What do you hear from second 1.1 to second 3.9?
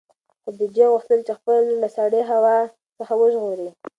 چې خپله لور له سړې هوا څخه وژغوري.